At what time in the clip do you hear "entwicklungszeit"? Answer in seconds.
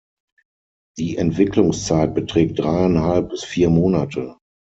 1.15-2.15